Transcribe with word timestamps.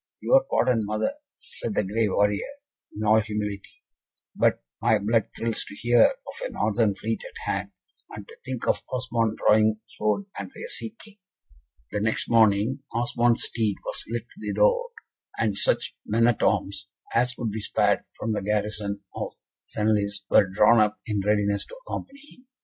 "Your 0.19 0.43
pardon, 0.49 0.83
mother," 0.83 1.11
said 1.37 1.75
the 1.75 1.83
grey 1.83 2.07
warrior, 2.09 2.41
in 2.95 3.03
all 3.03 3.21
humility, 3.21 3.83
"but 4.35 4.63
my 4.81 4.97
blood 4.97 5.27
thrills 5.37 5.63
to 5.65 5.75
hear 5.75 6.05
of 6.05 6.33
a 6.43 6.49
Northern 6.49 6.95
fleet 6.95 7.21
at 7.23 7.43
hand, 7.45 7.71
and 8.09 8.27
to 8.27 8.35
think 8.43 8.65
of 8.67 8.81
Osmond 8.91 9.37
drawing 9.37 9.79
sword 9.85 10.25
under 10.39 10.57
a 10.57 10.69
Sea 10.69 10.95
King." 10.97 11.17
The 11.91 11.99
next 12.01 12.31
morning, 12.31 12.79
Osmond's 12.91 13.43
steed 13.43 13.75
was 13.85 14.03
led 14.11 14.21
to 14.21 14.39
the 14.39 14.53
door, 14.55 14.89
and 15.37 15.55
such 15.55 15.95
men 16.03 16.25
at 16.25 16.41
arms 16.41 16.87
as 17.13 17.35
could 17.35 17.51
be 17.51 17.61
spared 17.61 18.03
from 18.17 18.33
the 18.33 18.41
garrison 18.41 19.03
of 19.13 19.33
Senlis 19.67 20.23
were 20.31 20.47
drawn 20.49 20.79
up 20.79 20.99
in 21.05 21.21
readiness 21.23 21.63
to 21.67 21.79
accompany 21.85 22.21
him. 22.37 22.47